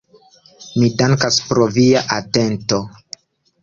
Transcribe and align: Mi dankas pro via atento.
Mi 0.77 0.89
dankas 1.03 1.39
pro 1.51 1.69
via 1.79 2.05
atento. 2.19 2.85